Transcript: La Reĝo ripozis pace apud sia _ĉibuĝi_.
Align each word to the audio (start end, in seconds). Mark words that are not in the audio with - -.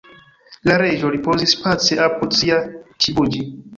La 0.69 0.77
Reĝo 0.83 1.11
ripozis 1.15 1.53
pace 1.65 1.99
apud 2.07 2.37
sia 2.41 2.59
_ĉibuĝi_. 3.05 3.45